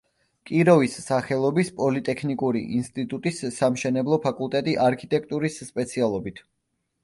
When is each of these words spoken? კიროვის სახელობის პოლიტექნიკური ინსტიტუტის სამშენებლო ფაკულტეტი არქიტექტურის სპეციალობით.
კიროვის 0.51 0.95
სახელობის 1.09 1.69
პოლიტექნიკური 1.81 2.65
ინსტიტუტის 2.79 3.45
სამშენებლო 3.61 4.21
ფაკულტეტი 4.27 4.77
არქიტექტურის 4.89 5.63
სპეციალობით. 5.73 6.47